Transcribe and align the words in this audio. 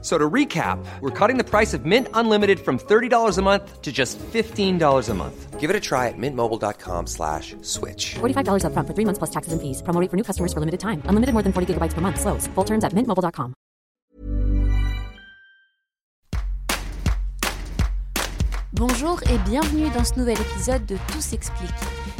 So 0.00 0.16
to 0.16 0.30
recap, 0.30 0.78
we're 1.00 1.10
cutting 1.10 1.38
the 1.38 1.44
price 1.44 1.74
of 1.74 1.84
Mint 1.84 2.06
Unlimited 2.14 2.60
from 2.60 2.78
$30 2.78 3.36
a 3.36 3.42
month 3.42 3.82
to 3.82 3.90
just 3.90 4.16
$15 4.18 5.08
a 5.08 5.14
month. 5.14 5.58
Give 5.58 5.70
it 5.70 5.74
a 5.74 5.80
try 5.80 6.06
at 6.06 6.14
mintmobile.com 6.16 7.08
slash 7.08 7.56
switch. 7.62 8.14
$45 8.20 8.62
upfront 8.62 8.86
for 8.86 8.94
three 8.94 9.04
months 9.04 9.18
plus 9.18 9.30
taxes 9.30 9.52
and 9.52 9.60
fees. 9.60 9.82
Promo 9.82 10.00
rate 10.00 10.08
for 10.08 10.16
new 10.16 10.22
customers 10.22 10.52
for 10.52 10.60
limited 10.60 10.78
time. 10.78 11.02
Unlimited 11.10 11.32
more 11.34 11.42
than 11.42 11.52
40 11.52 11.74
gigabytes 11.74 11.94
per 11.94 12.00
month. 12.00 12.20
Slows. 12.20 12.46
Full 12.54 12.64
terms 12.64 12.84
at 12.84 12.92
mintmobile.com. 12.94 13.54
Bonjour 18.72 19.20
et 19.24 19.38
bienvenue 19.38 19.90
dans 19.90 20.04
ce 20.04 20.14
nouvel 20.16 20.36
épisode 20.40 20.86
de 20.86 20.96
Tout 21.10 21.20
s'explique. 21.20 21.70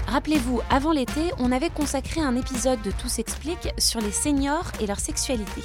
Rappelez-vous, 0.08 0.60
avant 0.70 0.90
l'été, 0.90 1.30
on 1.38 1.52
avait 1.52 1.70
consacré 1.70 2.20
un 2.20 2.34
épisode 2.34 2.82
de 2.82 2.90
Tout 2.90 3.08
s'explique 3.08 3.68
sur 3.78 4.00
les 4.00 4.10
seniors 4.10 4.66
et 4.80 4.86
leur 4.86 4.98
sexualité. 4.98 5.62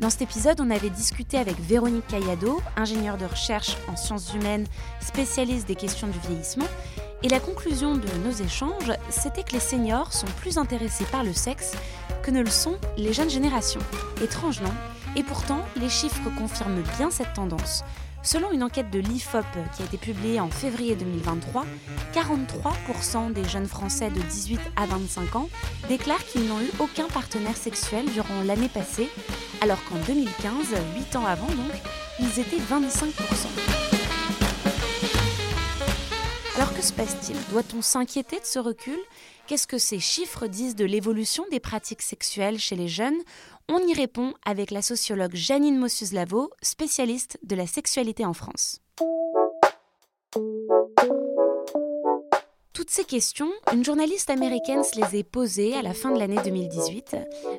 Dans 0.00 0.08
cet 0.08 0.22
épisode, 0.22 0.62
on 0.62 0.70
avait 0.70 0.88
discuté 0.88 1.36
avec 1.36 1.60
Véronique 1.60 2.06
Cayado, 2.06 2.62
ingénieure 2.74 3.18
de 3.18 3.26
recherche 3.26 3.76
en 3.86 3.96
sciences 3.96 4.32
humaines, 4.32 4.66
spécialiste 4.98 5.68
des 5.68 5.74
questions 5.74 6.06
du 6.06 6.18
vieillissement. 6.20 6.64
Et 7.22 7.28
la 7.28 7.38
conclusion 7.38 7.96
de 7.96 8.08
nos 8.24 8.32
échanges, 8.32 8.92
c'était 9.10 9.42
que 9.42 9.52
les 9.52 9.60
seniors 9.60 10.14
sont 10.14 10.26
plus 10.38 10.56
intéressés 10.56 11.04
par 11.12 11.22
le 11.22 11.34
sexe 11.34 11.72
que 12.22 12.30
ne 12.30 12.40
le 12.40 12.48
sont 12.48 12.78
les 12.96 13.12
jeunes 13.12 13.28
générations. 13.28 13.82
Étrange, 14.22 14.62
non? 14.62 14.72
Et 15.16 15.22
pourtant, 15.22 15.60
les 15.76 15.90
chiffres 15.90 16.30
confirment 16.38 16.82
bien 16.96 17.10
cette 17.10 17.34
tendance. 17.34 17.84
Selon 18.22 18.52
une 18.52 18.62
enquête 18.62 18.90
de 18.90 18.98
l'IFOP 18.98 19.46
qui 19.74 19.82
a 19.82 19.86
été 19.86 19.96
publiée 19.96 20.40
en 20.40 20.50
février 20.50 20.94
2023, 20.94 21.64
43% 22.12 23.32
des 23.32 23.44
jeunes 23.44 23.66
Français 23.66 24.10
de 24.10 24.20
18 24.20 24.60
à 24.76 24.86
25 24.86 25.36
ans 25.36 25.48
déclarent 25.88 26.24
qu'ils 26.24 26.46
n'ont 26.46 26.60
eu 26.60 26.70
aucun 26.80 27.06
partenaire 27.06 27.56
sexuel 27.56 28.04
durant 28.12 28.42
l'année 28.44 28.68
passée, 28.68 29.08
alors 29.62 29.82
qu'en 29.84 29.96
2015, 30.06 30.52
8 30.96 31.16
ans 31.16 31.26
avant 31.26 31.46
donc, 31.46 31.72
ils 32.20 32.38
étaient 32.38 32.58
25%. 32.58 33.89
Que 36.80 36.86
se 36.86 36.92
passe-t-il 36.94 37.36
Doit-on 37.50 37.82
s'inquiéter 37.82 38.40
de 38.40 38.44
ce 38.46 38.58
recul 38.58 38.98
Qu'est-ce 39.46 39.66
que 39.66 39.76
ces 39.76 39.98
chiffres 39.98 40.46
disent 40.46 40.76
de 40.76 40.86
l'évolution 40.86 41.44
des 41.50 41.60
pratiques 41.60 42.00
sexuelles 42.00 42.58
chez 42.58 42.74
les 42.74 42.88
jeunes 42.88 43.18
On 43.68 43.86
y 43.86 43.92
répond 43.92 44.32
avec 44.46 44.70
la 44.70 44.80
sociologue 44.80 45.34
Janine 45.34 45.76
Mossus-Lavo, 45.76 46.48
spécialiste 46.62 47.38
de 47.42 47.54
la 47.54 47.66
sexualité 47.66 48.24
en 48.24 48.32
France. 48.32 48.80
Ces 52.92 53.04
questions, 53.04 53.52
une 53.72 53.84
journaliste 53.84 54.30
américaine 54.30 54.82
se 54.82 55.00
les 55.00 55.20
est 55.20 55.22
posées 55.22 55.76
à 55.76 55.82
la 55.82 55.94
fin 55.94 56.10
de 56.10 56.18
l'année 56.18 56.40
2018. 56.42 57.18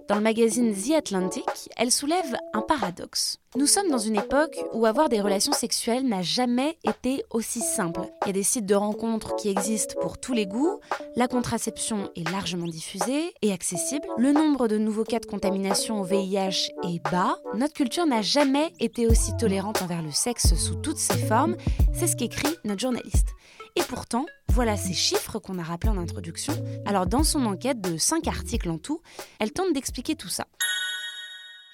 Dans 0.10 0.16
le 0.16 0.22
magazine 0.22 0.76
The 0.76 0.92
Atlantic, 0.92 1.46
elle 1.78 1.90
soulève 1.90 2.36
un 2.52 2.60
paradoxe. 2.60 3.38
Nous 3.56 3.66
sommes 3.66 3.90
dans 3.90 3.98
une 3.98 4.18
époque 4.18 4.60
où 4.74 4.86
avoir 4.86 5.08
des 5.08 5.22
relations 5.22 5.54
sexuelles 5.54 6.06
n'a 6.06 6.22
jamais 6.22 6.78
été 6.84 7.24
aussi 7.30 7.62
simple. 7.62 8.02
Il 8.24 8.28
y 8.28 8.30
a 8.32 8.34
des 8.34 8.44
sites 8.44 8.66
de 8.66 8.76
rencontres 8.76 9.38
qui 9.38 9.48
existent 9.48 9.96
pour 10.02 10.18
tous 10.18 10.34
les 10.34 10.46
goûts, 10.46 10.82
la 11.16 11.30
contraception 11.30 12.12
est 12.18 12.30
largement 12.30 12.68
diffusée 12.68 13.34
et 13.42 13.54
accessible, 13.54 14.06
le 14.18 14.34
nombre 14.34 14.68
de 14.68 14.78
nouveaux 14.78 15.06
cas 15.06 15.20
de 15.20 15.28
contamination 15.28 16.02
au 16.02 16.04
VIH 16.04 16.74
est 16.84 17.02
bas, 17.10 17.38
notre 17.56 17.74
culture 17.74 18.06
n'a 18.06 18.22
jamais 18.22 18.74
été 18.82 19.08
aussi 19.08 19.32
tolérante 19.38 19.82
envers 19.82 20.02
le 20.02 20.12
sexe 20.12 20.56
sous 20.56 20.76
toutes 20.76 20.98
ses 20.98 21.20
formes, 21.20 21.56
c'est 21.94 22.08
ce 22.08 22.18
qu'écrit 22.18 22.58
notre 22.66 22.82
journaliste. 22.82 23.30
Et 23.76 23.84
pourtant, 23.84 24.26
voilà 24.50 24.78
ces 24.78 24.94
chiffres 24.94 25.40
qu'on 25.40 25.60
a 25.60 25.64
rappelés 25.64 25.92
en 25.92 25.98
introduction. 25.98 26.54
Alors 26.86 27.08
dans 27.08 27.24
son 27.24 27.46
enquête 27.46 27.82
de 27.82 27.98
5 27.98 28.28
articles 28.28 28.70
en 28.70 28.78
tout, 28.78 29.02
elle 29.40 29.54
tente 29.54 29.74
d'expliquer 29.74 30.16
tout 30.16 30.30
ça. 30.30 30.48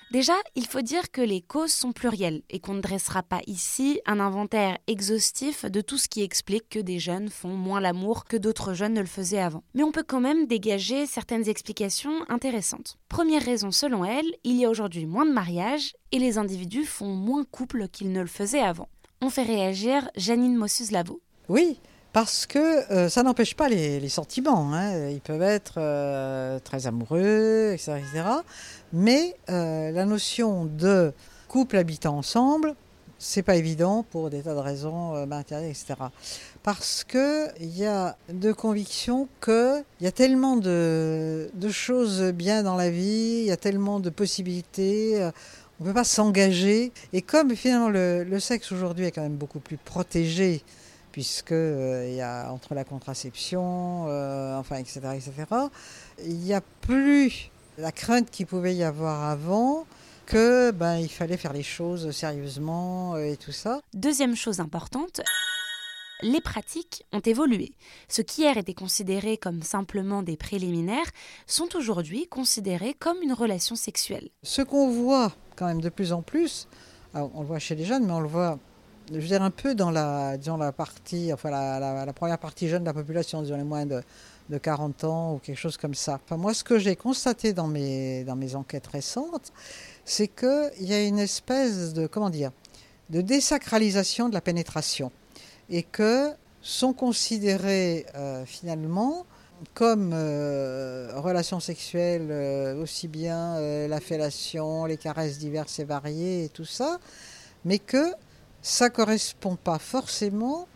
Déjà, 0.10 0.36
il 0.56 0.66
faut 0.66 0.82
dire 0.82 1.12
que 1.12 1.20
les 1.20 1.42
causes 1.42 1.74
sont 1.74 1.92
plurielles 1.92 2.42
et 2.50 2.62
qu'on 2.62 2.76
ne 2.76 2.82
dressera 2.82 3.24
pas 3.24 3.42
ici 3.46 4.00
un 4.06 4.22
inventaire 4.22 4.78
exhaustif 4.88 5.66
de 5.66 5.82
tout 5.82 5.98
ce 5.98 6.08
qui 6.08 6.22
explique 6.22 6.70
que 6.70 6.80
des 6.80 6.98
jeunes 6.98 7.28
font 7.28 7.50
moins 7.50 7.82
l'amour 7.82 8.24
que 8.24 8.38
d'autres 8.38 8.74
jeunes 8.74 8.94
ne 8.94 9.02
le 9.02 9.06
faisaient 9.06 9.42
avant. 9.42 9.64
Mais 9.74 9.84
on 9.84 9.92
peut 9.92 10.06
quand 10.08 10.22
même 10.22 10.48
dégager 10.48 11.08
certaines 11.08 11.50
explications 11.50 12.24
intéressantes. 12.30 12.98
Première 13.10 13.44
raison 13.44 13.70
selon 13.72 14.06
elle, 14.06 14.34
il 14.46 14.56
y 14.56 14.64
a 14.64 14.70
aujourd'hui 14.70 15.06
moins 15.06 15.26
de 15.26 15.34
mariages 15.34 15.94
et 16.14 16.20
les 16.20 16.38
individus 16.38 16.86
font 16.86 17.14
moins 17.14 17.44
couple 17.44 17.90
qu'ils 17.90 18.14
ne 18.14 18.22
le 18.22 18.28
faisaient 18.28 18.62
avant. 18.62 18.88
On 19.22 19.30
fait 19.30 19.44
réagir 19.44 20.10
Janine 20.16 20.56
Mossus-Lavo. 20.56 21.20
Oui, 21.50 21.82
parce 22.20 22.48
que 22.48 22.92
euh, 22.92 23.10
ça 23.10 23.22
n'empêche 23.22 23.54
pas 23.54 23.70
les, 23.70 24.10
sentiments. 24.10 24.74
Hein. 24.74 25.10
Ils 25.10 25.22
peuvent 25.22 25.44
être 25.44 25.76
euh, 25.78 26.58
très 26.58 26.88
amoureux, 26.88 27.74
etc. 27.74 28.02
Mais 28.92 29.36
euh, 29.52 29.92
la 29.92 30.04
notion 30.04 30.66
de 30.66 31.14
couple 31.48 31.78
habitant 31.78 32.18
ensemble, 32.18 32.74
c'est 33.20 33.44
pas 33.44 33.56
évident 33.56 34.04
pour 34.10 34.32
des 34.32 34.42
tas 34.42 34.56
de 34.56 34.60
raisons 34.60 35.28
matérielles, 35.28 35.70
etc. 35.70 35.94
Parce 36.64 37.04
qu'il 37.04 37.52
y 37.60 37.86
a 37.86 38.18
de 38.34 38.52
conviction 38.52 39.30
qu'il 39.40 39.84
y 40.02 40.08
a 40.08 40.12
tellement 40.12 40.58
de, 40.58 41.52
choses 41.70 42.24
bien 42.34 42.64
dans 42.64 42.76
la 42.76 42.90
vie, 42.90 43.42
il 43.42 43.46
y 43.46 43.52
a 43.52 43.58
tellement 43.58 44.00
de 44.00 44.10
possibilités 44.10 45.22
on 45.80 45.84
ne 45.84 45.90
peut 45.90 45.94
pas 45.94 46.04
s'engager. 46.04 46.92
Et 47.14 47.22
comme 47.22 47.56
finalement 47.56 47.90
le 47.90 48.40
sexe 48.40 48.72
aujourd'hui 48.72 49.06
est 49.06 49.12
quand 49.12 49.22
même 49.22 49.38
beaucoup 49.38 49.60
plus 49.60 49.78
protégé 49.78 50.64
puisque 51.18 51.52
euh, 51.52 52.06
il 52.08 52.14
y 52.14 52.22
a 52.22 52.52
entre 52.52 52.76
la 52.76 52.84
contraception, 52.84 54.06
euh, 54.08 54.56
enfin, 54.56 54.76
etc., 54.76 55.00
etc., 55.16 55.34
il 56.24 56.38
n'y 56.38 56.54
a 56.54 56.62
plus 56.62 57.50
la 57.80 57.92
crainte 57.92 58.30
qu'il 58.30 58.46
pouvait 58.46 58.76
y 58.76 58.84
avoir 58.84 59.24
avant 59.24 59.88
que 60.28 60.70
ben, 60.70 60.98
il 60.98 61.10
fallait 61.10 61.38
faire 61.38 61.54
les 61.54 61.64
choses 61.64 62.12
sérieusement 62.12 63.16
euh, 63.16 63.32
et 63.32 63.36
tout 63.36 63.52
ça. 63.52 63.82
Deuxième 63.96 64.36
chose 64.36 64.60
importante, 64.60 65.22
les 66.22 66.40
pratiques 66.40 67.04
ont 67.12 67.22
évolué. 67.22 67.72
Ce 68.10 68.22
qui 68.22 68.42
hier 68.42 68.56
était 68.56 68.76
considéré 68.76 69.38
comme 69.38 69.64
simplement 69.64 70.22
des 70.22 70.38
préliminaires 70.38 71.10
sont 71.48 71.76
aujourd'hui 71.76 72.28
considérés 72.28 72.94
comme 72.94 73.24
une 73.24 73.34
relation 73.34 73.76
sexuelle. 73.76 74.30
Ce 74.44 74.62
qu'on 74.62 74.92
voit 74.92 75.34
quand 75.56 75.66
même 75.66 75.82
de 75.82 75.90
plus 75.90 76.14
en 76.14 76.22
plus, 76.22 76.68
on 77.16 77.42
le 77.42 77.48
voit 77.48 77.58
chez 77.58 77.74
les 77.74 77.86
jeunes, 77.86 78.06
mais 78.06 78.14
on 78.14 78.20
le 78.20 78.28
voit 78.28 78.60
je 79.12 79.20
veux 79.20 79.28
dire, 79.28 79.42
un 79.42 79.52
peu 79.52 79.76
dans 79.76 79.92
la, 79.92 80.38
disons, 80.38 80.58
la 80.58 80.72
partie, 80.72 81.32
enfin 81.34 81.50
la, 81.50 82.14
première 82.14 82.38
partie 82.38 82.68
jeune 82.68 82.82
de 82.82 82.88
la 82.88 82.94
population, 82.94 83.42
disons 83.42 83.58
les 83.58 83.64
moins 83.64 83.86
de, 83.86 84.04
40 84.62 85.04
ans 85.04 85.34
ou 85.34 85.40
quelque 85.40 85.58
chose 85.58 85.78
comme 85.78 85.94
ça. 85.94 86.20
Enfin, 86.24 86.38
moi, 86.38 86.54
ce 86.54 86.64
que 86.64 86.80
j'ai 86.80 86.96
constaté 86.96 87.54
dans 87.54 87.68
mes, 87.68 88.24
dans 88.24 88.36
mes 88.36 88.56
enquêtes 88.56 88.88
récentes, 88.88 89.52
c'est 90.06 90.30
qu'il 90.30 90.88
y 90.88 90.94
a 90.94 91.04
une 91.04 91.20
espèce 91.20 91.94
de, 91.94 92.08
comment 92.08 92.30
dire, 92.30 92.52
de 93.10 93.22
désacralisation 93.22 94.30
de 94.30 94.34
la 94.34 94.42
pénétration 94.42 95.12
et 95.70 95.84
que 95.84 96.32
sont 96.62 96.94
considérées 96.94 98.06
euh, 98.16 98.46
finalement 98.46 99.26
comme 99.74 100.12
euh, 100.14 101.12
relations 101.16 101.60
sexuelles 101.60 102.28
euh, 102.30 102.82
aussi 102.82 103.08
bien 103.08 103.60
la 103.88 104.00
fellation, 104.00 104.86
les 104.86 104.98
caresses 104.98 105.40
diverses 105.40 105.80
et 105.80 105.84
variées 105.84 106.46
et 106.46 106.50
tout 106.50 106.66
ça, 106.66 107.00
mais 107.66 107.80
que 107.80 108.14
ça 108.62 108.86
ne 108.86 108.90
correspond 108.90 109.56
pas 109.56 109.80
forcément 109.80 110.68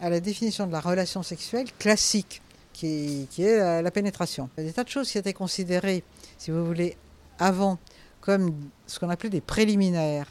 à 0.00 0.10
la 0.10 0.20
définition 0.20 0.66
de 0.66 0.72
la 0.72 0.80
relation 0.80 1.22
sexuelle 1.22 1.66
classique, 1.78 2.42
qui, 2.72 3.28
est 3.38 3.82
la, 3.82 3.90
pénétration. 3.90 4.48
Il 4.56 4.62
y 4.62 4.64
a 4.64 4.68
des 4.68 4.72
tas 4.72 4.84
de 4.84 4.88
choses 4.88 5.10
qui 5.10 5.18
étaient 5.18 5.34
considérées, 5.34 6.02
si 6.38 6.50
vous 6.50 6.64
voulez, 6.64 6.96
avant 7.38 7.78
comme 8.20 8.54
ce 8.86 8.98
qu'on 8.98 9.10
appelait 9.10 9.30
des 9.30 9.40
préliminaires 9.40 10.28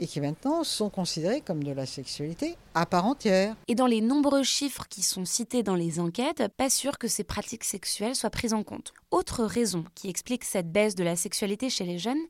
et 0.00 0.06
qui 0.06 0.20
maintenant 0.20 0.64
sont 0.64 0.88
considérés 0.88 1.42
comme 1.42 1.62
de 1.62 1.72
la 1.72 1.84
sexualité 1.84 2.56
à 2.74 2.86
part 2.86 3.04
entière. 3.04 3.54
Et 3.68 3.74
dans 3.74 3.86
les 3.86 4.00
nombreux 4.00 4.42
chiffres 4.42 4.86
qui 4.88 5.02
sont 5.02 5.26
cités 5.26 5.62
dans 5.62 5.74
les 5.74 6.00
enquêtes, 6.00 6.48
pas 6.56 6.70
sûr 6.70 6.96
que 6.96 7.06
ces 7.06 7.22
pratiques 7.22 7.64
sexuelles 7.64 8.14
soient 8.14 8.30
prises 8.30 8.54
en 8.54 8.62
compte. 8.62 8.94
Autre 9.10 9.44
raison 9.44 9.84
qui 9.94 10.08
explique 10.08 10.44
cette 10.44 10.72
baisse 10.72 10.94
de 10.94 11.04
la 11.04 11.16
sexualité 11.16 11.68
chez 11.68 11.84
les 11.84 11.98
jeunes, 11.98 12.22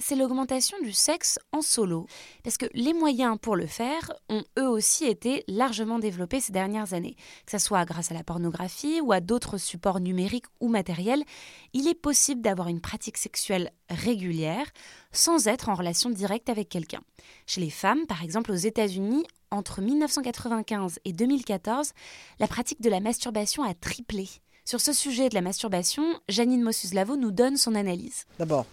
c'est 0.00 0.14
l'augmentation 0.14 0.78
du 0.80 0.92
sexe 0.92 1.38
en 1.52 1.60
solo. 1.60 2.06
Parce 2.44 2.56
que 2.56 2.66
les 2.72 2.94
moyens 2.94 3.36
pour 3.40 3.56
le 3.56 3.66
faire 3.66 4.12
ont 4.28 4.44
eux 4.58 4.68
aussi 4.68 5.04
été 5.04 5.44
largement 5.48 5.98
développés 5.98 6.40
ces 6.40 6.52
dernières 6.52 6.94
années. 6.94 7.16
Que 7.44 7.52
ce 7.52 7.58
soit 7.58 7.84
grâce 7.84 8.10
à 8.10 8.14
la 8.14 8.22
pornographie 8.22 9.00
ou 9.00 9.12
à 9.12 9.20
d'autres 9.20 9.58
supports 9.58 10.00
numériques 10.00 10.46
ou 10.60 10.68
matériels, 10.68 11.24
il 11.72 11.88
est 11.88 11.94
possible 11.94 12.40
d'avoir 12.40 12.68
une 12.68 12.80
pratique 12.80 13.18
sexuelle 13.18 13.72
régulière 13.90 14.66
sans 15.12 15.48
être 15.48 15.68
en 15.68 15.74
relation 15.74 16.10
directe 16.10 16.48
avec 16.48 16.68
quelqu'un. 16.68 17.00
Chez 17.46 17.60
les 17.60 17.70
femmes, 17.70 18.06
par 18.06 18.22
exemple 18.22 18.52
aux 18.52 18.56
États-Unis, 18.56 19.24
entre 19.50 19.80
1995 19.80 21.00
et 21.04 21.12
2014, 21.12 21.92
la 22.38 22.46
pratique 22.46 22.80
de 22.80 22.90
la 22.90 23.00
masturbation 23.00 23.62
a 23.62 23.74
triplé. 23.74 24.28
Sur 24.64 24.80
ce 24.80 24.92
sujet 24.92 25.28
de 25.28 25.34
la 25.34 25.40
masturbation, 25.40 26.04
Janine 26.28 26.62
Mossus-Lavo 26.62 27.16
nous 27.16 27.30
donne 27.30 27.56
son 27.56 27.74
analyse. 27.74 28.26
D'abord, 28.38 28.66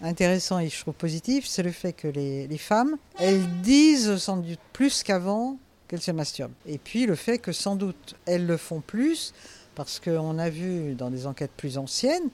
intéressant 0.00 0.58
et 0.58 0.68
je 0.68 0.80
trouve 0.80 0.94
positif, 0.94 1.46
c'est 1.46 1.62
le 1.62 1.70
fait 1.70 1.92
que 1.92 2.08
les, 2.08 2.58
femmes, 2.58 2.96
elles 3.18 3.46
disent 3.60 4.16
sans 4.16 4.38
doute 4.38 4.58
plus 4.72 5.02
qu'avant 5.02 5.58
qu'elles 5.88 6.00
se 6.00 6.10
masturbent. 6.10 6.52
Et 6.66 6.78
puis 6.78 7.06
le 7.06 7.14
fait 7.14 7.38
que 7.38 7.52
sans 7.52 7.76
doute 7.76 8.16
elles 8.26 8.46
le 8.46 8.56
font 8.56 8.80
plus 8.80 9.32
parce 9.74 10.00
qu'on 10.00 10.38
a 10.38 10.50
vu 10.50 10.94
dans 10.94 11.10
des 11.10 11.26
enquêtes 11.26 11.52
plus 11.56 11.78
anciennes 11.78 12.30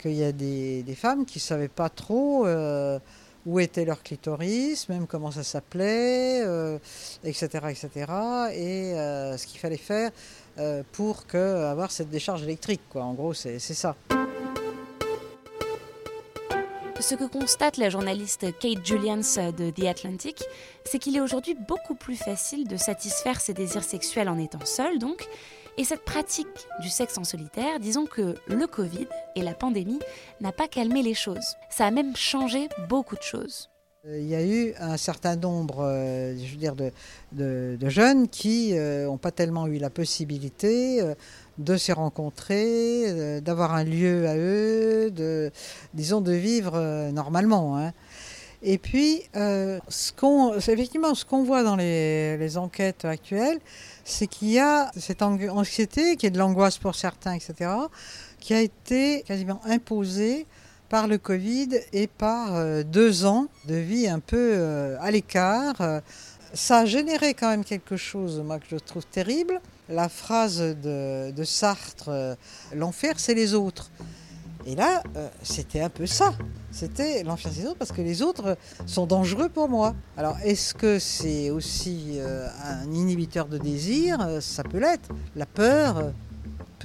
qu'il 0.00 0.14
y 0.14 0.24
a 0.24 0.32
des, 0.32 0.84
femmes 0.96 1.24
qui 1.24 1.38
ne 1.38 1.42
savaient 1.42 1.68
pas 1.68 1.88
trop 1.88 2.46
euh, 2.46 2.98
où 3.46 3.60
était 3.60 3.84
leur 3.84 4.02
clitoris, 4.02 4.88
même 4.88 5.06
comment 5.06 5.30
ça 5.30 5.44
s'appelait, 5.44 6.42
euh, 6.44 6.78
etc., 7.24 7.48
etc., 7.70 7.90
et 8.52 8.94
euh, 8.94 9.36
ce 9.36 9.46
qu'il 9.46 9.60
fallait 9.60 9.76
faire 9.76 10.10
pour 10.92 11.24
avoir 11.34 11.90
cette 11.90 12.10
décharge 12.10 12.42
électrique. 12.42 12.82
Quoi. 12.90 13.04
En 13.04 13.14
gros, 13.14 13.32
c'est 13.32 13.58
ça. 13.58 13.96
Ce 17.02 17.16
que 17.16 17.24
constate 17.24 17.78
la 17.78 17.90
journaliste 17.90 18.46
Kate 18.60 18.86
Julians 18.86 19.16
de 19.58 19.70
The 19.70 19.86
Atlantic, 19.86 20.40
c'est 20.84 21.00
qu'il 21.00 21.16
est 21.16 21.20
aujourd'hui 21.20 21.54
beaucoup 21.54 21.96
plus 21.96 22.14
facile 22.14 22.68
de 22.68 22.76
satisfaire 22.76 23.40
ses 23.40 23.54
désirs 23.54 23.82
sexuels 23.82 24.28
en 24.28 24.38
étant 24.38 24.64
seul, 24.64 25.00
donc. 25.00 25.26
Et 25.76 25.82
cette 25.82 26.04
pratique 26.04 26.46
du 26.80 26.88
sexe 26.88 27.18
en 27.18 27.24
solitaire, 27.24 27.80
disons 27.80 28.06
que 28.06 28.36
le 28.46 28.66
Covid 28.68 29.08
et 29.34 29.42
la 29.42 29.52
pandémie 29.52 29.98
n'a 30.40 30.52
pas 30.52 30.68
calmé 30.68 31.02
les 31.02 31.14
choses. 31.14 31.56
Ça 31.70 31.86
a 31.86 31.90
même 31.90 32.14
changé 32.14 32.68
beaucoup 32.88 33.16
de 33.16 33.22
choses. 33.22 33.71
Euh, 34.08 34.18
Il 34.18 34.26
y 34.28 34.34
a 34.34 34.44
eu 34.44 34.74
un 34.80 34.96
certain 34.96 35.36
nombre 35.36 35.84
euh, 35.84 36.36
je 36.36 36.50
veux 36.52 36.56
dire, 36.56 36.74
de, 36.74 37.88
jeunes 37.88 38.28
qui 38.28 38.74
n'ont 38.74 39.16
pas 39.18 39.30
tellement 39.30 39.66
eu 39.68 39.78
la 39.78 39.90
possibilité 39.90 41.00
euh, 41.00 41.14
de 41.58 41.76
se 41.76 41.92
rencontrer, 41.92 43.04
euh, 43.06 43.40
d'avoir 43.40 43.74
un 43.74 43.84
lieu 43.84 44.26
à 44.26 44.36
eux, 44.36 45.10
de, 45.10 45.50
disons 45.94 46.20
de 46.20 46.32
vivre 46.32 46.72
euh, 46.74 47.12
normalement. 47.12 47.76
hein. 47.78 47.92
Et 48.64 48.78
puis, 48.78 49.22
euh, 49.36 49.80
effectivement, 50.56 51.14
ce 51.14 51.24
qu'on 51.24 51.42
voit 51.42 51.62
dans 51.64 51.76
les, 51.76 52.36
les 52.38 52.58
enquêtes 52.58 53.04
actuelles, 53.04 53.58
c'est 54.04 54.28
qu'il 54.28 54.50
y 54.50 54.58
a 54.60 54.90
cette 54.96 55.22
anxiété, 55.22 56.16
qui 56.16 56.26
est 56.26 56.30
de 56.30 56.38
l'angoisse 56.38 56.78
pour 56.78 56.94
certains, 56.94 57.34
etc., 57.34 57.70
qui 58.38 58.54
a 58.54 58.60
été 58.60 59.22
quasiment 59.26 59.60
imposée 59.64 60.46
par 60.92 61.08
le 61.08 61.16
Covid 61.16 61.70
et 61.94 62.06
par 62.06 62.54
euh, 62.54 62.82
deux 62.82 63.24
ans 63.24 63.46
de 63.66 63.76
vie 63.76 64.06
un 64.08 64.20
peu 64.20 64.36
euh, 64.52 64.98
à 65.00 65.10
l'écart. 65.10 66.02
Ça 66.52 66.80
a 66.80 66.84
généré 66.84 67.32
quand 67.32 67.48
même 67.48 67.64
quelque 67.64 67.96
chose, 67.96 68.42
moi, 68.44 68.58
que 68.58 68.66
je 68.70 68.76
trouve 68.76 69.06
terrible. 69.06 69.62
La 69.88 70.10
phrase 70.10 70.58
de, 70.58 71.30
de 71.30 71.44
Sartre, 71.44 72.10
euh, 72.10 72.34
l'enfer, 72.74 73.14
c'est 73.16 73.32
les 73.32 73.54
autres. 73.54 73.90
Et 74.66 74.74
là, 74.74 75.02
c'était 75.42 75.80
un 75.80 75.88
peu 75.88 76.04
ça. 76.04 76.34
C'était 76.70 77.22
l'enfer, 77.24 77.50
c'est 77.52 77.62
les 77.62 77.66
autres, 77.68 77.78
parce 77.78 77.90
que 77.90 78.02
les 78.02 78.20
autres 78.20 78.58
sont 78.84 79.06
dangereux 79.06 79.48
pour 79.48 79.70
moi. 79.70 79.94
Alors, 80.18 80.36
est-ce 80.44 80.74
que 80.74 80.98
c'est 80.98 81.50
aussi 81.50 82.20
un 82.64 82.88
inhibiteur 82.92 83.46
de 83.48 83.58
désir? 83.58 84.38
Ça 84.40 84.62
peut 84.62 84.78
l'être. 84.78 85.08
La 85.34 85.46
peur 85.46 86.12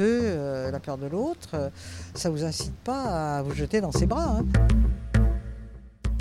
euh, 0.03 0.71
la 0.71 0.79
peur 0.79 0.97
de 0.97 1.07
l'autre, 1.07 1.49
euh, 1.53 1.69
ça 2.13 2.29
vous 2.29 2.43
incite 2.43 2.75
pas 2.83 3.37
à 3.37 3.41
vous 3.41 3.53
jeter 3.53 3.81
dans 3.81 3.91
ses 3.91 4.05
bras. 4.05 4.39
hein. 4.39 4.45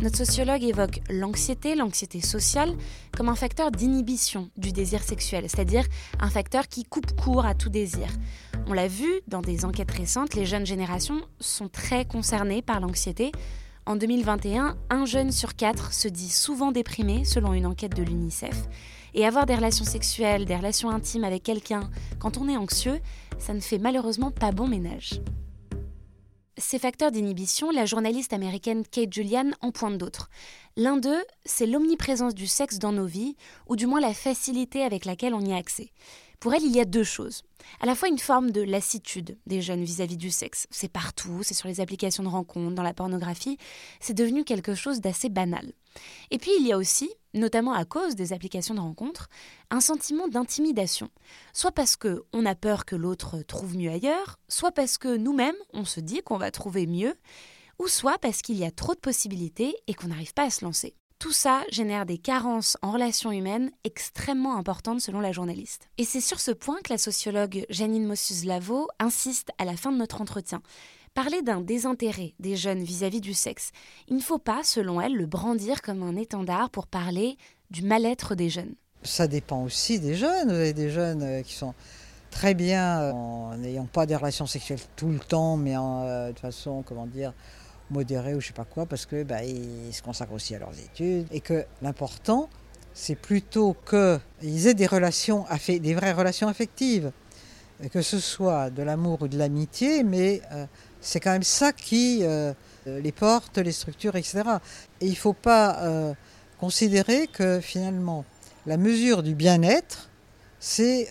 Notre 0.03 0.19
sociologue 0.19 0.63
évoque 0.63 1.01
l'anxiété, 1.09 1.75
l'anxiété 1.75 2.21
sociale, 2.21 2.75
comme 3.17 3.31
un 3.31 3.35
facteur 3.35 3.71
d'inhibition 3.71 4.51
du 4.59 4.73
désir 4.73 5.03
sexuel, 5.03 5.45
c'est-à-dire 5.49 5.87
un 6.21 6.29
facteur 6.29 6.69
qui 6.69 6.85
coupe 6.85 7.19
court 7.19 7.47
à 7.47 7.55
tout 7.55 7.71
désir. 7.71 8.07
On 8.67 8.75
l'a 8.75 8.89
vu 8.89 9.09
dans 9.27 9.41
des 9.41 9.65
enquêtes 9.65 9.91
récentes, 9.91 10.35
les 10.35 10.45
jeunes 10.45 10.67
générations 10.67 11.23
sont 11.41 11.69
très 11.69 12.05
concernées 12.05 12.61
par 12.61 12.81
l'anxiété. 12.81 13.33
En 13.87 13.97
2021, 13.97 14.77
un 14.91 15.07
jeune 15.07 15.33
sur 15.33 15.57
quatre 15.57 15.95
se 15.95 16.09
dit 16.09 16.29
souvent 16.29 16.73
déprimé, 16.73 17.25
selon 17.25 17.55
une 17.55 17.67
enquête 17.67 17.97
de 17.97 18.03
l'UNICEF. 18.03 18.69
Et 19.19 19.25
avoir 19.25 19.47
des 19.47 19.55
relations 19.55 19.87
sexuelles, 19.87 20.45
des 20.45 20.57
relations 20.57 20.91
intimes 20.91 21.25
avec 21.25 21.43
quelqu'un, 21.43 21.89
quand 22.19 22.37
on 22.37 22.51
est 22.51 22.57
anxieux, 22.59 23.01
ça 23.39 23.55
ne 23.55 23.61
fait 23.61 23.79
malheureusement 23.79 24.31
pas 24.31 24.53
bon 24.53 24.69
ménage. 24.69 25.23
Ces 26.59 26.79
facteurs 26.79 27.11
d'inhibition, 27.11 27.71
la 27.71 27.87
journaliste 27.87 28.35
américaine 28.35 28.83
Kate 28.85 29.13
Julian 29.13 29.53
en 29.63 29.73
pointe 29.73 29.97
d'autres. 29.97 30.29
L'un 30.77 30.99
d'eux, 30.99 31.25
c'est 31.47 31.67
l'omniprésence 31.67 32.35
du 32.35 32.47
sexe 32.47 32.79
dans 32.79 32.93
nos 32.93 33.07
vies, 33.07 33.37
ou 33.67 33.77
du 33.77 33.87
moins 33.87 34.01
la 34.01 34.13
facilité 34.13 34.83
avec 34.83 35.07
laquelle 35.07 35.33
on 35.33 35.41
y 35.41 35.53
a 35.55 35.57
accès. 35.57 35.93
Pour 36.41 36.55
elle, 36.55 36.65
il 36.65 36.75
y 36.75 36.81
a 36.81 36.85
deux 36.85 37.05
choses. 37.05 37.43
À 37.81 37.87
la 37.87 37.95
fois 37.95 38.09
une 38.09 38.19
forme 38.19 38.51
de 38.51 38.61
lassitude 38.61 39.39
des 39.47 39.63
jeunes 39.63 39.85
vis-à-vis 39.85 40.17
du 40.17 40.31
sexe. 40.31 40.67
C'est 40.71 40.91
partout, 40.91 41.43
c'est 41.43 41.55
sur 41.55 41.69
les 41.69 41.81
applications 41.81 42.23
de 42.23 42.29
rencontres, 42.29 42.75
dans 42.75 42.83
la 42.83 42.95
pornographie. 42.95 43.59
C'est 44.01 44.15
devenu 44.15 44.45
quelque 44.45 44.75
chose 44.75 45.01
d'assez 45.01 45.29
banal. 45.29 45.73
Et 46.31 46.39
puis 46.39 46.51
il 46.59 46.67
y 46.67 46.73
a 46.73 46.77
aussi, 46.77 47.11
notamment 47.35 47.73
à 47.73 47.85
cause 47.85 48.15
des 48.15 48.33
applications 48.33 48.75
de 48.75 48.81
rencontres, 48.81 49.29
un 49.71 49.81
sentiment 49.81 50.29
d'intimidation. 50.29 51.11
Soit 51.53 51.73
parce 51.73 51.97
que 51.97 52.25
on 52.33 52.47
a 52.47 52.55
peur 52.55 52.85
que 52.85 52.97
l'autre 52.97 53.43
trouve 53.43 53.77
mieux 53.77 53.91
ailleurs, 53.91 54.39
soit 54.49 54.73
parce 54.73 54.99
que 54.99 55.17
nous-mêmes, 55.17 55.57
on 55.73 55.85
se 55.85 56.01
dit 56.01 56.23
qu'on 56.23 56.39
va 56.39 56.51
trouver 56.51 56.87
mieux, 56.87 57.15
ou 57.79 57.89
soit 57.89 58.19
parce 58.19 58.43
qu'il 58.43 58.57
y 58.57 58.65
a 58.65 58.71
trop 58.71 58.95
de 58.95 59.01
possibilités 59.01 59.75
et 59.87 59.95
qu'on 59.95 60.09
n'arrive 60.09 60.35
pas 60.35 60.45
à 60.45 60.51
se 60.51 60.65
lancer. 60.65 60.95
Tout 61.19 61.33
ça 61.33 61.63
génère 61.71 62.05
des 62.05 62.19
carences 62.19 62.77
en 62.83 62.93
relations 62.93 63.33
humaines 63.33 63.71
extrêmement 63.85 64.59
importantes 64.59 65.01
selon 65.01 65.21
la 65.21 65.33
journaliste. 65.33 65.89
Et 65.97 66.05
c'est 66.05 66.21
sur 66.21 66.41
ce 66.41 66.51
point 66.51 66.77
que 66.85 66.93
la 66.93 66.99
sociologue 66.99 67.65
Janine 67.71 68.07
Mossus-Lavo 68.07 68.89
insiste 68.99 69.51
à 69.57 69.65
la 69.65 69.77
fin 69.77 69.93
de 69.93 69.97
notre 69.97 70.21
entretien. 70.21 70.61
Parler 71.15 71.41
d'un 71.41 71.63
désintérêt 71.63 72.35
des 72.39 72.55
jeunes 72.55 72.83
vis-à-vis 72.83 73.23
du 73.23 73.33
sexe, 73.33 73.71
il 74.09 74.17
ne 74.17 74.21
faut 74.21 74.39
pas, 74.39 74.63
selon 74.63 75.01
elle, 75.01 75.15
le 75.15 75.25
brandir 75.25 75.81
comme 75.81 76.03
un 76.03 76.17
étendard 76.17 76.69
pour 76.69 76.87
parler 76.87 77.39
du 77.71 77.83
mal-être 77.83 78.35
des 78.35 78.51
jeunes. 78.51 78.75
Ça 79.03 79.27
dépend 79.27 79.63
aussi 79.63 79.99
des 79.99 80.15
jeunes. 80.15 80.49
Vous 80.49 80.55
avez 80.55 80.75
des 80.75 80.91
jeunes 80.91 81.23
euh, 81.23 81.43
qui 81.43 81.55
sont 81.55 81.73
très 82.31 82.53
bien 82.53 83.01
euh, 83.01 83.13
en 83.13 83.57
n'ayant 83.57 83.87
pas 83.87 84.05
des 84.05 84.15
relations 84.15 84.47
sexuelles 84.47 84.81
tout 84.97 85.09
le 85.09 85.19
temps, 85.19 85.57
mais 85.57 85.79
en, 85.79 86.03
euh, 86.03 86.33
de 86.33 86.39
façon, 86.39 86.85
comment 86.87 87.07
dire, 87.07 87.33
modérée 87.91 88.35
ou 88.35 88.41
je 88.41 88.49
sais 88.49 88.53
pas 88.53 88.65
quoi, 88.65 88.87
parce 88.87 89.07
que 89.07 89.23
bah, 89.23 89.39
se 89.43 90.03
consacrent 90.03 90.33
aussi 90.33 90.55
à 90.55 90.59
leurs 90.59 90.79
études. 90.79 91.27
Et 91.31 91.41
que 91.41 91.65
l'important, 91.83 92.49
c'est 92.95 93.15
plutôt 93.15 93.77
qu'ils 93.89 94.67
aient 94.67 94.75
des 94.75 94.87
relations, 94.87 95.45
des 95.69 95.95
vraies 95.95 96.13
relations 96.13 96.49
affectives, 96.49 97.13
que 97.93 98.03
ce 98.03 98.19
soit 98.19 98.71
de 98.71 98.83
l'amour 98.83 99.23
ou 99.23 99.29
de 99.29 99.37
l'amitié, 99.37 100.03
mais 100.03 100.41
euh, 100.53 100.65
c'est 101.01 101.21
quand 101.21 101.33
même 101.33 101.43
ça 101.43 101.73
qui 101.73 102.21
euh, 102.23 102.55
les 102.87 103.13
porte, 103.13 103.59
les 103.59 103.73
structures, 103.73 104.17
etc. 104.17 104.43
Et 105.01 105.07
il 105.07 105.11
ne 105.11 105.17
faut 105.17 105.35
pas 105.35 105.83
euh, 105.83 106.15
considérer 106.59 107.27
que 107.27 107.61
finalement, 107.61 108.25
la 108.65 108.79
mesure 108.79 109.23
du 109.23 109.35
bien-être, 109.35 110.09
c'est 110.59 111.09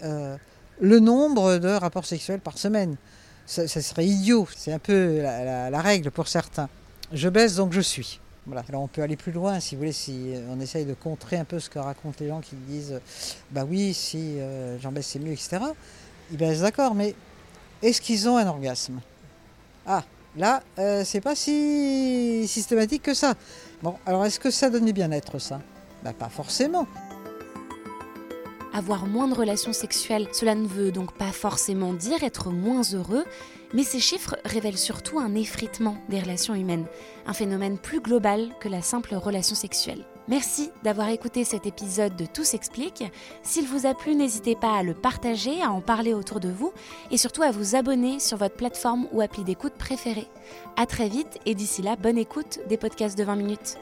le 0.82 1.00
nombre 1.00 1.58
de 1.58 1.70
rapports 1.70 2.06
sexuels 2.06 2.42
par 2.42 2.58
semaine. 2.58 2.98
Ça, 3.46 3.68
serait 3.68 4.06
idiot. 4.06 4.48
C'est 4.56 4.74
un 4.74 4.80
peu 4.80 5.22
la, 5.22 5.82
règle 5.82 6.12
pour 6.12 6.28
certains. 6.28 6.70
Je 7.12 7.30
baisse 7.30 7.56
donc 7.56 7.74
je 7.74 7.82
suis. 7.82 8.20
Voilà. 8.48 8.64
Alors 8.70 8.82
on 8.82 8.88
peut 8.88 9.02
aller 9.02 9.16
plus 9.16 9.32
loin 9.32 9.60
si 9.60 9.76
vous 9.76 9.80
voulez, 9.80 9.92
si 9.92 10.34
on 10.50 10.60
essaye 10.60 10.86
de 10.86 10.94
contrer 10.94 11.38
un 11.38 11.46
peu 11.46 11.60
ce 11.60 11.70
que 11.70 11.80
racontent 11.80 12.18
les 12.20 12.28
gens 12.28 12.42
qui 12.42 12.56
disent 12.56 13.00
bah 13.52 13.66
oui, 13.68 13.94
si 13.94 14.40
euh, 14.40 14.80
j'en 14.80 14.92
baisse 14.92 15.08
c'est 15.08 15.20
mieux, 15.20 15.32
etc. 15.32 15.58
Ils 16.32 16.38
baissent 16.38 16.62
d'accord, 16.62 16.96
mais 16.96 17.16
est-ce 17.82 18.02
qu'ils 18.02 18.28
ont 18.28 18.38
un 18.38 18.48
orgasme? 18.48 19.00
Ah, 19.86 20.04
là, 20.38 20.62
euh, 20.80 21.04
c'est 21.06 21.22
pas 21.22 21.36
si 21.36 22.48
systématique 22.48 23.04
que 23.04 23.14
ça. 23.14 23.34
Bon, 23.84 23.96
alors 24.06 24.26
est-ce 24.26 24.40
que 24.40 24.52
ça 24.52 24.70
donne 24.70 24.86
du 24.86 24.94
bien-être 24.94 25.40
ça? 25.40 25.62
Bah 26.04 26.14
pas 26.14 26.30
forcément. 26.30 26.88
Avoir 28.76 29.08
moins 29.08 29.30
de 29.30 29.34
relations 29.34 29.72
sexuelles, 29.72 30.28
cela 30.34 30.54
ne 30.54 30.68
veut 30.68 30.92
donc 30.92 31.14
pas 31.14 31.32
forcément 31.32 31.94
dire 31.94 32.24
être 32.24 32.50
moins 32.50 32.82
heureux, 32.82 33.24
mais 33.74 33.84
ces 33.84 34.02
chiffres 34.02 34.36
révèlent 34.44 34.78
surtout 34.78 35.18
un 35.18 35.34
effritement 35.34 35.96
des 36.10 36.20
relations 36.20 36.56
humaines, 36.56 36.86
un 37.26 37.32
phénomène 37.32 37.78
plus 37.78 38.02
global 38.02 38.50
que 38.60 38.68
la 38.68 38.82
simple 38.82 39.16
relation 39.16 39.56
sexuelle. 39.56 40.06
Merci 40.28 40.72
d'avoir 40.84 41.08
écouté 41.08 41.46
cet 41.46 41.66
épisode 41.66 42.18
de 42.18 42.26
Tout 42.26 42.44
s'explique. 42.44 43.06
S'il 43.44 43.66
vous 43.66 43.86
a 43.86 43.94
plu, 43.94 44.14
n'hésitez 44.14 44.58
pas 44.58 44.76
à 44.76 44.84
le 44.84 44.94
partager, 44.94 45.62
à 45.62 45.72
en 45.72 45.80
parler 45.80 46.14
autour 46.14 46.42
de 46.42 46.50
vous 46.50 46.74
et 47.12 47.18
surtout 47.18 47.44
à 47.44 47.52
vous 47.52 47.78
abonner 47.78 48.20
sur 48.20 48.36
votre 48.36 48.58
plateforme 48.58 49.08
ou 49.14 49.22
appli 49.22 49.46
d'écoute 49.46 49.76
préférée. 49.76 50.28
À 50.76 50.86
très 50.86 51.08
vite 51.08 51.40
et 51.46 51.56
d'ici 51.56 51.82
là, 51.82 51.96
bonne 51.96 52.18
écoute 52.18 52.60
des 52.68 52.76
podcasts 52.76 53.18
de 53.18 53.24
20 53.24 53.38
minutes. 53.38 53.78